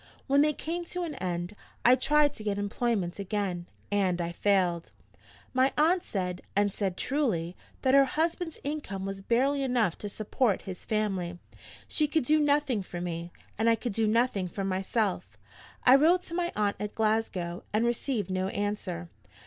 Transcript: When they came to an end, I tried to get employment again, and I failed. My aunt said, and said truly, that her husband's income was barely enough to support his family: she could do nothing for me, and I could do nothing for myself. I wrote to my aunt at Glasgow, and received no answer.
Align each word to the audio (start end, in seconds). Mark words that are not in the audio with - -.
When 0.25 0.41
they 0.41 0.51
came 0.51 0.83
to 0.85 1.03
an 1.03 1.13
end, 1.13 1.55
I 1.85 1.93
tried 1.93 2.33
to 2.33 2.43
get 2.43 2.57
employment 2.57 3.19
again, 3.19 3.67
and 3.91 4.19
I 4.19 4.31
failed. 4.31 4.91
My 5.53 5.73
aunt 5.77 6.03
said, 6.03 6.41
and 6.55 6.73
said 6.73 6.97
truly, 6.97 7.55
that 7.83 7.93
her 7.93 8.05
husband's 8.05 8.57
income 8.63 9.05
was 9.05 9.21
barely 9.21 9.61
enough 9.61 9.99
to 9.99 10.09
support 10.09 10.63
his 10.63 10.85
family: 10.87 11.37
she 11.87 12.07
could 12.07 12.23
do 12.23 12.39
nothing 12.39 12.81
for 12.81 12.99
me, 12.99 13.31
and 13.59 13.69
I 13.69 13.75
could 13.75 13.93
do 13.93 14.07
nothing 14.07 14.47
for 14.47 14.63
myself. 14.63 15.37
I 15.83 15.95
wrote 15.97 16.23
to 16.23 16.33
my 16.33 16.51
aunt 16.55 16.77
at 16.79 16.95
Glasgow, 16.95 17.61
and 17.71 17.85
received 17.85 18.31
no 18.31 18.47
answer. 18.47 19.07